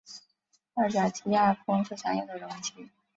[0.73, 2.89] 二甲基亚砜是常用的溶剂。